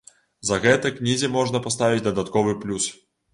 [0.47, 2.89] За гэта кнізе можна паставіць дадатковы плюс.